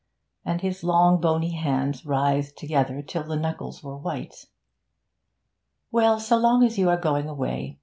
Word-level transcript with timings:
And 0.43 0.61
his 0.61 0.83
long 0.83 1.21
bony 1.21 1.51
hands 1.51 2.07
writhed 2.07 2.57
together 2.57 3.03
till 3.03 3.21
the 3.23 3.35
knuckles 3.35 3.83
were 3.83 3.95
white. 3.99 4.45
'Well, 5.91 6.19
so 6.19 6.37
long 6.37 6.63
as 6.63 6.79
you 6.79 6.89
are 6.89 6.97
going 6.97 7.29
away. 7.29 7.77